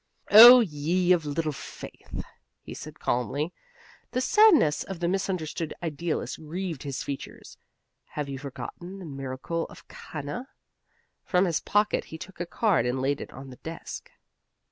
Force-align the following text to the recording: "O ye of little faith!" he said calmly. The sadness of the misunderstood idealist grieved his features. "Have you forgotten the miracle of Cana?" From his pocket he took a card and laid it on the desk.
"O 0.31 0.61
ye 0.61 1.11
of 1.11 1.27
little 1.27 1.51
faith!" 1.51 2.23
he 2.63 2.73
said 2.73 2.97
calmly. 2.99 3.53
The 4.13 4.19
sadness 4.19 4.83
of 4.83 4.99
the 4.99 5.07
misunderstood 5.07 5.75
idealist 5.83 6.39
grieved 6.39 6.81
his 6.81 7.03
features. 7.03 7.55
"Have 8.17 8.27
you 8.27 8.39
forgotten 8.39 8.97
the 8.97 9.05
miracle 9.05 9.65
of 9.67 9.87
Cana?" 9.87 10.49
From 11.23 11.45
his 11.45 11.59
pocket 11.59 12.05
he 12.05 12.17
took 12.17 12.39
a 12.39 12.47
card 12.47 12.87
and 12.87 12.99
laid 12.99 13.21
it 13.21 13.29
on 13.31 13.51
the 13.51 13.57
desk. 13.57 14.09